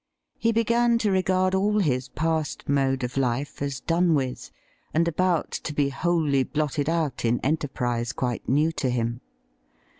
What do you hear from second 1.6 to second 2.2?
his